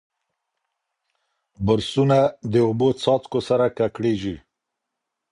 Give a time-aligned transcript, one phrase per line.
[1.65, 2.19] برسونه
[2.51, 4.35] د اوبو څاڅکو سره ککړېږي.